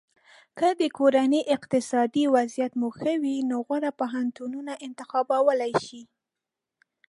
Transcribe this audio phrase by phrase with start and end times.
[0.57, 6.01] که د کورنۍ اقتصادي وضعیت مو ښه وي نو غوره پوهنتونونه انتخابولی شی.